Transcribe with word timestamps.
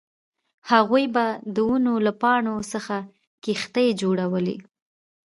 هغوی 0.71 1.05
به 1.15 1.25
د 1.55 1.57
ونو 1.69 1.93
له 2.05 2.13
پاڼو 2.21 2.55
څخه 2.73 2.95
کښتۍ 3.43 3.87
جوړولې 4.01 4.57